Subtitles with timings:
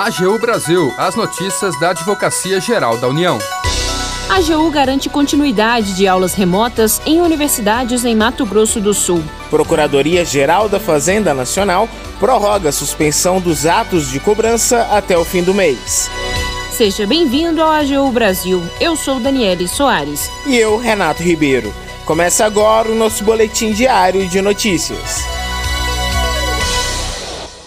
[0.00, 3.38] AGU Brasil, as notícias da Advocacia Geral da União.
[4.30, 9.22] A AGU garante continuidade de aulas remotas em universidades em Mato Grosso do Sul.
[9.50, 11.86] Procuradoria-Geral da Fazenda Nacional
[12.18, 16.10] prorroga a suspensão dos atos de cobrança até o fim do mês.
[16.72, 18.62] Seja bem-vindo ao AGU Brasil.
[18.80, 20.30] Eu sou Daniele Soares.
[20.46, 21.74] E eu, Renato Ribeiro.
[22.06, 25.39] Começa agora o nosso boletim diário de notícias.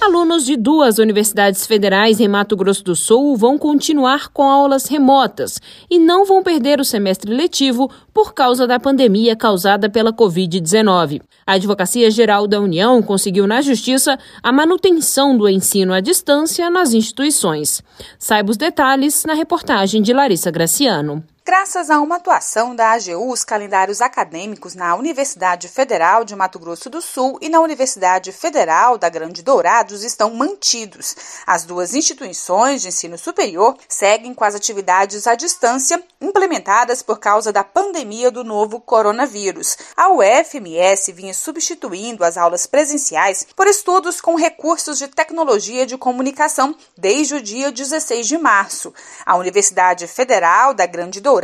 [0.00, 5.60] Alunos de duas universidades federais em Mato Grosso do Sul vão continuar com aulas remotas
[5.90, 11.20] e não vão perder o semestre letivo por causa da pandemia causada pela Covid-19.
[11.46, 16.94] A Advocacia Geral da União conseguiu na Justiça a manutenção do ensino à distância nas
[16.94, 17.82] instituições.
[18.18, 21.22] Saiba os detalhes na reportagem de Larissa Graciano.
[21.50, 26.88] Graças a uma atuação da AGU, os calendários acadêmicos na Universidade Federal de Mato Grosso
[26.88, 31.16] do Sul e na Universidade Federal da Grande Dourados estão mantidos.
[31.44, 37.52] As duas instituições de ensino superior seguem com as atividades à distância implementadas por causa
[37.52, 39.76] da pandemia do novo coronavírus.
[39.96, 46.76] A UFMS vinha substituindo as aulas presenciais por estudos com recursos de tecnologia de comunicação
[46.96, 48.94] desde o dia 16 de março.
[49.26, 51.39] A Universidade Federal da Grande Dourados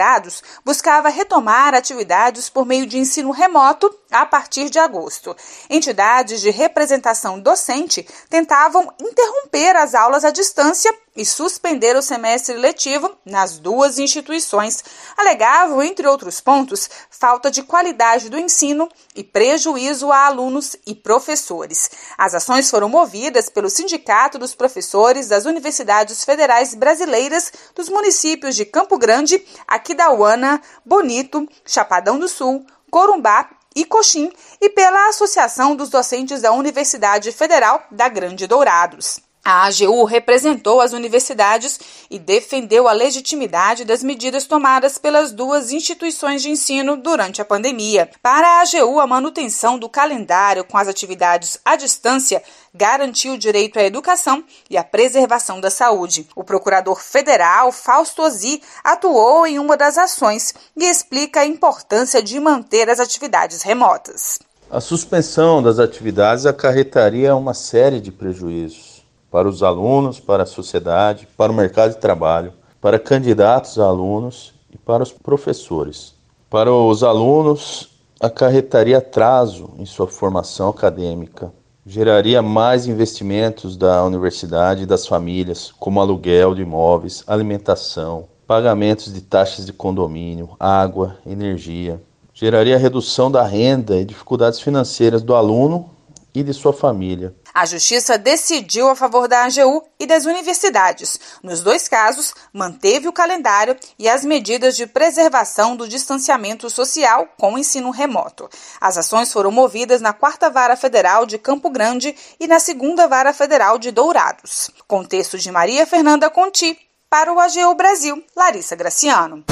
[0.64, 5.36] Buscava retomar atividades por meio de ensino remoto a partir de agosto.
[5.70, 13.16] Entidades de representação docente tentavam interromper as aulas à distância e suspender o semestre letivo
[13.24, 14.84] nas duas instituições.
[15.16, 21.90] Alegavam, entre outros pontos, falta de qualidade do ensino e prejuízo a alunos e professores.
[22.18, 28.64] As ações foram movidas pelo Sindicato dos Professores das Universidades Federais Brasileiras dos municípios de
[28.64, 36.40] Campo Grande, Aquidauana, Bonito, Chapadão do Sul, Corumbá e Coxim e pela Associação dos Docentes
[36.40, 39.25] da Universidade Federal da Grande Dourados.
[39.48, 41.78] A AGU representou as universidades
[42.10, 48.10] e defendeu a legitimidade das medidas tomadas pelas duas instituições de ensino durante a pandemia.
[48.20, 52.42] Para a AGU, a manutenção do calendário com as atividades à distância
[52.74, 56.26] garantiu o direito à educação e à preservação da saúde.
[56.34, 62.40] O procurador federal Fausto Ozzi atuou em uma das ações e explica a importância de
[62.40, 64.40] manter as atividades remotas.
[64.68, 68.95] A suspensão das atividades acarretaria uma série de prejuízos
[69.30, 74.54] para os alunos, para a sociedade, para o mercado de trabalho, para candidatos a alunos
[74.72, 76.14] e para os professores.
[76.48, 81.52] Para os alunos, acarretaria atraso em sua formação acadêmica,
[81.84, 89.20] geraria mais investimentos da universidade e das famílias, como aluguel de imóveis, alimentação, pagamentos de
[89.20, 92.00] taxas de condomínio, água, energia.
[92.32, 95.90] Geraria redução da renda e dificuldades financeiras do aluno
[96.36, 97.34] e de sua família.
[97.54, 101.18] A Justiça decidiu a favor da AGU e das universidades.
[101.42, 107.56] Nos dois casos, manteve o calendário e as medidas de preservação do distanciamento social com
[107.56, 108.50] ensino remoto.
[108.78, 113.32] As ações foram movidas na Quarta Vara Federal de Campo Grande e na Segunda Vara
[113.32, 114.70] Federal de Dourados.
[114.86, 119.42] Contexto de Maria Fernanda Conti, para o AGU Brasil, Larissa Graciano.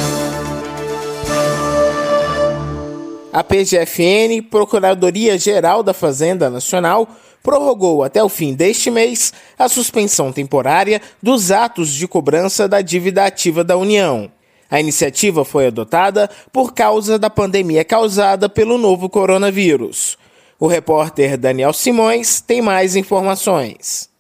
[3.35, 7.09] A PGFN, Procuradoria-Geral da Fazenda Nacional,
[7.43, 13.25] prorrogou até o fim deste mês a suspensão temporária dos atos de cobrança da dívida
[13.25, 14.31] ativa da União.
[14.71, 20.17] A iniciativa foi adotada por causa da pandemia causada pelo novo coronavírus.
[20.57, 24.14] O repórter Daniel Simões tem mais informações.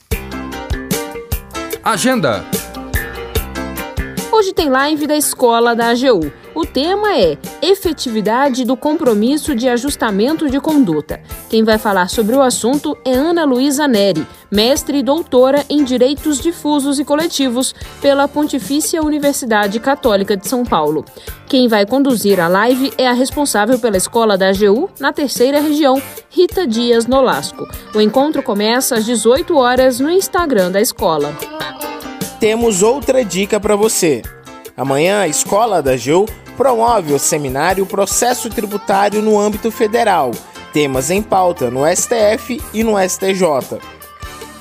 [1.84, 2.44] Agenda.
[4.38, 6.30] Hoje tem live da escola da AGU.
[6.54, 11.22] O tema é Efetividade do Compromisso de Ajustamento de Conduta.
[11.50, 16.42] Quem vai falar sobre o assunto é Ana Luísa Neri, mestre e doutora em Direitos
[16.42, 21.06] Difusos e Coletivos pela Pontifícia Universidade Católica de São Paulo.
[21.48, 26.02] Quem vai conduzir a live é a responsável pela escola da AGU na terceira região,
[26.30, 27.66] Rita Dias Nolasco.
[27.96, 31.34] O encontro começa às 18 horas no Instagram da escola.
[32.40, 34.22] Temos outra dica para você.
[34.76, 36.26] Amanhã a escola da AGU
[36.58, 40.32] promove o seminário Processo Tributário no âmbito federal,
[40.74, 43.80] temas em pauta no STF e no STJ.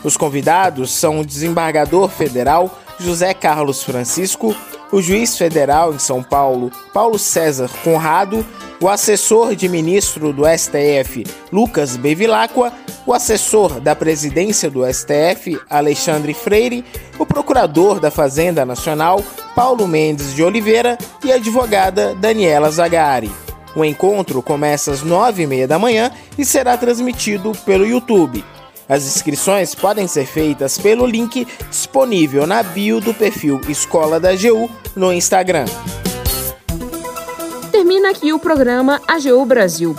[0.05, 4.55] Os convidados são o desembargador federal José Carlos Francisco,
[4.93, 8.47] o juiz federal em São Paulo Paulo César Conrado,
[8.81, 12.73] o assessor de ministro do STF Lucas Bevilacqua,
[13.06, 16.85] o assessor da presidência do STF Alexandre Freire,
[17.19, 19.23] o procurador da Fazenda Nacional
[19.55, 23.31] Paulo Mendes de Oliveira e a advogada Daniela Zagari.
[23.77, 28.45] O encontro começa às nove e meia da manhã e será transmitido pelo YouTube.
[28.89, 34.71] As inscrições podem ser feitas pelo link disponível na bio do perfil Escola da AGU
[34.95, 35.65] no Instagram.
[37.73, 39.97] Termina aqui o programa AGU Brasil.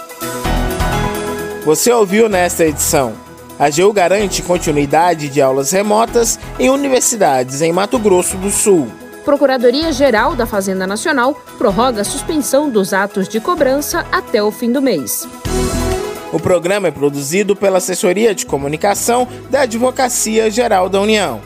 [1.65, 3.13] Você ouviu nesta edição.
[3.57, 8.87] A AGU garante continuidade de aulas remotas em universidades em Mato Grosso do Sul.
[9.23, 14.79] Procuradoria-Geral da Fazenda Nacional prorroga a suspensão dos atos de cobrança até o fim do
[14.79, 15.27] mês.
[16.31, 21.41] O programa é produzido pela Assessoria de Comunicação da Advocacia Geral da União.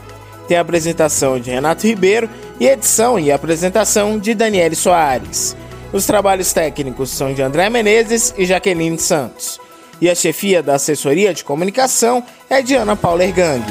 [0.46, 2.28] Tem a apresentação de Renato Ribeiro
[2.58, 5.56] e edição e apresentação de Daniele Soares.
[5.94, 9.58] Os trabalhos técnicos são de André Menezes e Jaqueline Santos.
[10.00, 13.62] E a chefia da Assessoria de Comunicação é de Ana Paula Ergang.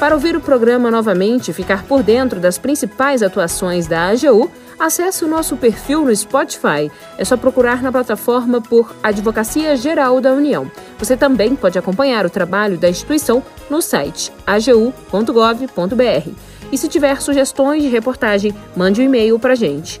[0.00, 5.24] Para ouvir o programa novamente e ficar por dentro das principais atuações da AGU, acesse
[5.24, 6.90] o nosso perfil no Spotify.
[7.18, 10.68] É só procurar na plataforma por Advocacia Geral da União.
[10.98, 16.30] Você também pode acompanhar o trabalho da instituição no site agu.gov.br.
[16.72, 20.00] E se tiver sugestões de reportagem, mande um e-mail para a gente